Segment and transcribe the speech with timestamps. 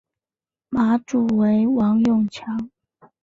[0.67, 2.71] 马主为王永强。